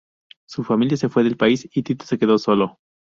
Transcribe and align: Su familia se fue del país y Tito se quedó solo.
Su 0.47 0.63
familia 0.63 0.97
se 0.97 1.09
fue 1.09 1.23
del 1.23 1.37
país 1.37 1.69
y 1.71 1.83
Tito 1.83 2.05
se 2.07 2.17
quedó 2.17 2.39
solo. 2.39 2.79